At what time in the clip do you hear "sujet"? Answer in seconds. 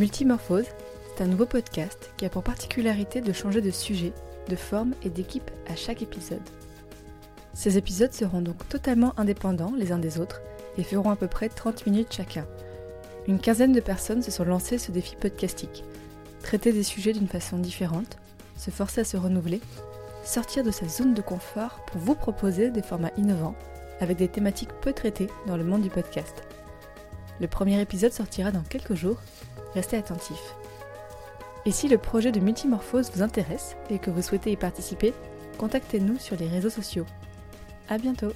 3.70-4.14